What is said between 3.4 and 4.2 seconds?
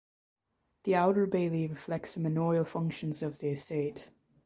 estate.